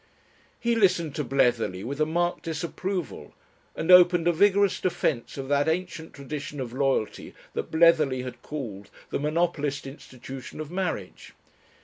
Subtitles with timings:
[0.59, 3.35] He listened to Bletherley with a marked disapproval,
[3.75, 8.89] and opened a vigorous defence of that ancient tradition of loyalty that Bletherley had called
[9.11, 11.35] the monopolist institution of marriage.